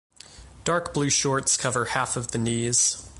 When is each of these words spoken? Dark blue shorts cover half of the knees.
Dark 0.63 0.95
blue 0.95 1.11
shorts 1.11 1.55
cover 1.55 1.85
half 1.85 2.17
of 2.17 2.29
the 2.29 2.39
knees. 2.39 3.07